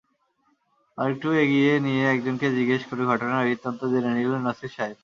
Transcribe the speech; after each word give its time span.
আরেকটু 0.97 1.27
এগিয়ে 1.43 1.73
গিয়ে 1.85 2.03
একজনকে 2.07 2.47
জিজ্ঞেস 2.57 2.81
করে 2.89 3.03
ঘটনার 3.05 3.47
বৃত্তান্ত 3.47 3.81
জেনে 3.91 4.11
নিলেন 4.13 4.41
নসিব 4.47 4.71
সাহেব। 4.75 4.97